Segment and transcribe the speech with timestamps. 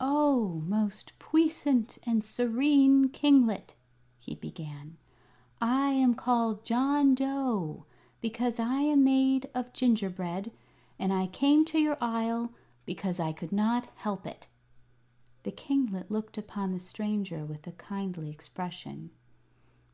[0.00, 3.74] "Oh, most puissant and serene kinglet!"
[4.18, 4.96] he began;
[5.60, 7.84] "I am called John Dough,
[8.22, 10.50] because I am made of gingerbread;
[10.98, 12.54] and I came to your Isle
[12.86, 14.46] because I could not help it."
[15.42, 19.10] The kinglet looked upon the stranger with a kindly expression.